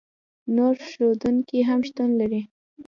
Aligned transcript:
نور 0.55 0.75
ښودونکي 0.89 1.59
هم 1.69 1.79
شتون 1.87 2.09
لري. 2.19 2.41